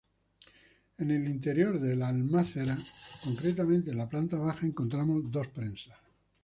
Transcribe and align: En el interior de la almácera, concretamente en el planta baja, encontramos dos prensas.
En 0.97 1.11
el 1.11 1.27
interior 1.29 1.79
de 1.79 1.95
la 1.95 2.07
almácera, 2.07 2.75
concretamente 3.23 3.91
en 3.91 3.99
el 3.99 4.07
planta 4.07 4.39
baja, 4.39 4.65
encontramos 4.65 5.29
dos 5.29 5.45
prensas. 5.49 5.99